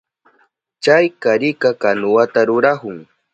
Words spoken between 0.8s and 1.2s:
Chay